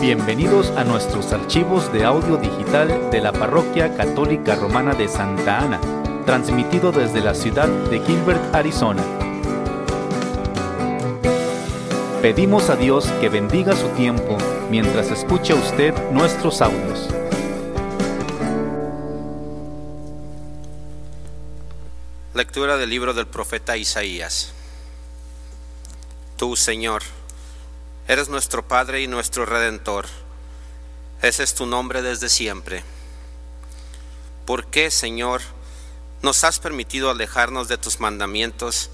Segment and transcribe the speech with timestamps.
[0.00, 5.78] Bienvenidos a nuestros archivos de audio digital de la Parroquia Católica Romana de Santa Ana,
[6.24, 9.04] transmitido desde la ciudad de Gilbert, Arizona.
[12.22, 14.38] Pedimos a Dios que bendiga su tiempo
[14.70, 17.10] mientras escucha usted nuestros audios.
[22.32, 24.54] Lectura del libro del profeta Isaías.
[26.38, 27.02] Tú, Señor,
[28.10, 30.06] Eres nuestro Padre y nuestro Redentor.
[31.22, 32.82] Ese es tu nombre desde siempre.
[34.46, 35.42] ¿Por qué, Señor,
[36.20, 38.90] nos has permitido alejarnos de tus mandamientos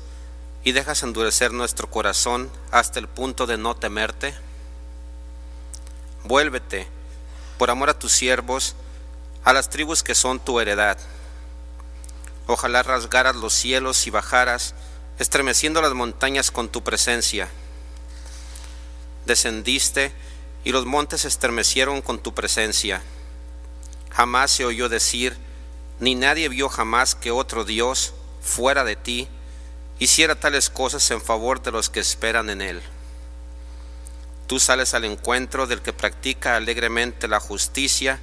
[0.65, 4.35] y dejas endurecer nuestro corazón hasta el punto de no temerte?
[6.25, 6.87] Vuélvete,
[7.57, 8.75] por amor a tus siervos,
[9.45, 10.99] a las tribus que son tu heredad.
[12.47, 14.75] Ojalá rasgaras los cielos y bajaras,
[15.19, 17.49] estremeciendo las montañas con tu presencia
[19.27, 20.13] descendiste
[20.65, 23.03] y los montes estremecieron con tu presencia.
[24.11, 25.37] Jamás se oyó decir,
[26.01, 29.29] ni nadie vio jamás que otro Dios, fuera de ti,
[29.99, 32.83] hiciera tales cosas en favor de los que esperan en Él.
[34.47, 38.21] Tú sales al encuentro del que practica alegremente la justicia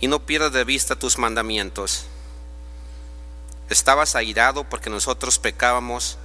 [0.00, 2.04] y no pierdes de vista tus mandamientos.
[3.68, 6.16] Estabas airado porque nosotros pecábamos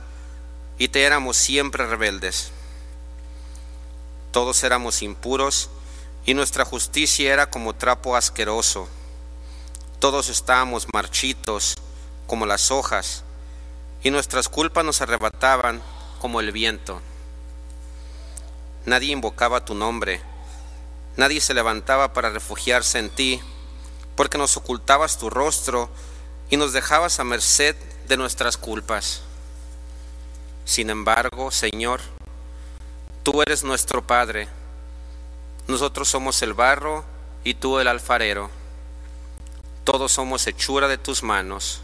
[0.78, 2.52] y te éramos siempre rebeldes.
[4.34, 5.70] Todos éramos impuros
[6.26, 8.88] y nuestra justicia era como trapo asqueroso.
[10.00, 11.76] Todos estábamos marchitos
[12.26, 13.24] como las hojas
[14.02, 15.84] y nuestras culpas nos arrebataban
[16.20, 17.00] como el viento.
[18.88, 20.20] Nadie invocaba tu nombre,
[21.16, 23.40] nadie se levantaba para refugiarse en ti,
[24.16, 25.92] porque nos ocultabas tu rostro
[26.50, 27.76] y nos dejabas a merced
[28.08, 29.22] de nuestras culpas.
[30.66, 32.02] Sin embargo, Señor,
[33.24, 34.50] Tú eres nuestro Padre,
[35.70, 37.06] nosotros somos el barro
[37.46, 38.50] y tú el alfarero,
[39.86, 41.82] todos somos hechura de tus manos.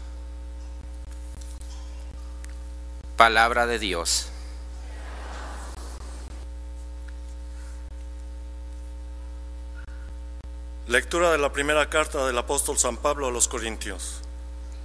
[3.16, 4.28] Palabra de Dios.
[10.88, 14.20] Lectura de la primera carta del apóstol San Pablo a los Corintios.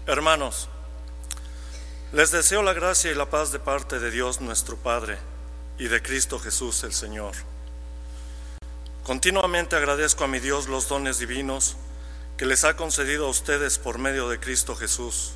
[0.08, 0.70] Hermanos,
[2.14, 5.35] les deseo la gracia y la paz de parte de Dios nuestro Padre
[5.78, 7.34] y de Cristo Jesús el Señor.
[9.04, 11.76] Continuamente agradezco a mi Dios los dones divinos
[12.38, 15.34] que les ha concedido a ustedes por medio de Cristo Jesús,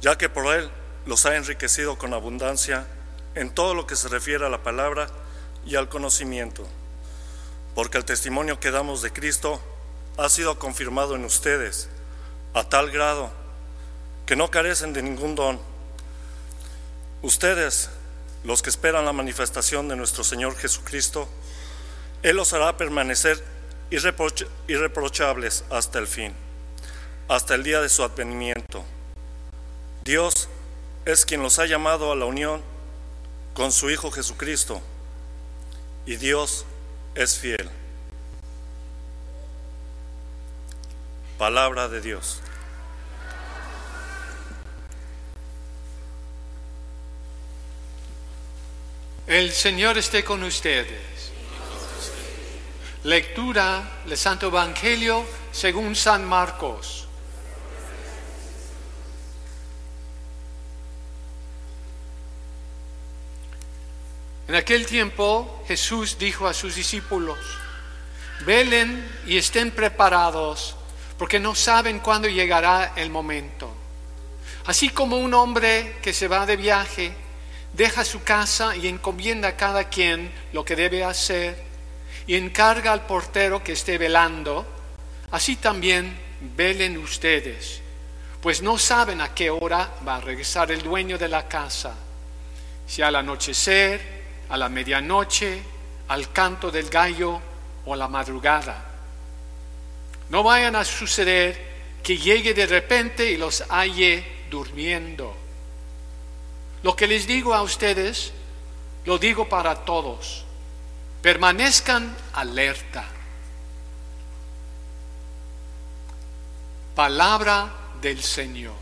[0.00, 0.70] ya que por Él
[1.06, 2.86] los ha enriquecido con abundancia
[3.34, 5.08] en todo lo que se refiere a la palabra
[5.64, 6.66] y al conocimiento,
[7.74, 9.60] porque el testimonio que damos de Cristo
[10.16, 11.88] ha sido confirmado en ustedes
[12.54, 13.30] a tal grado
[14.26, 15.60] que no carecen de ningún don.
[17.22, 17.90] Ustedes,
[18.44, 21.28] los que esperan la manifestación de nuestro Señor Jesucristo,
[22.22, 23.42] Él los hará permanecer
[24.68, 26.34] irreprochables hasta el fin,
[27.26, 28.84] hasta el día de su advenimiento.
[30.04, 30.48] Dios
[31.06, 32.62] es quien los ha llamado a la unión
[33.54, 34.82] con su Hijo Jesucristo,
[36.06, 36.66] y Dios
[37.14, 37.70] es fiel.
[41.38, 42.40] Palabra de Dios.
[49.26, 51.32] El Señor esté con ustedes.
[53.04, 57.08] Lectura del Santo Evangelio según San Marcos.
[64.46, 67.38] En aquel tiempo Jesús dijo a sus discípulos,
[68.44, 70.76] velen y estén preparados,
[71.16, 73.72] porque no saben cuándo llegará el momento.
[74.66, 77.23] Así como un hombre que se va de viaje,
[77.74, 81.56] deja su casa y encomienda a cada quien lo que debe hacer
[82.26, 84.64] y encarga al portero que esté velando,
[85.30, 86.16] así también
[86.56, 87.80] velen ustedes,
[88.40, 91.94] pues no saben a qué hora va a regresar el dueño de la casa,
[92.86, 95.60] si al anochecer, a la medianoche,
[96.08, 97.40] al canto del gallo
[97.84, 98.84] o a la madrugada.
[100.30, 105.43] No vayan a suceder que llegue de repente y los halle durmiendo.
[106.84, 108.30] Lo que les digo a ustedes,
[109.06, 110.44] lo digo para todos.
[111.22, 113.06] Permanezcan alerta.
[116.94, 117.70] Palabra
[118.02, 118.74] del Señor.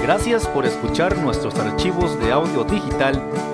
[0.00, 3.53] Gracias por escuchar nuestros archivos de audio digital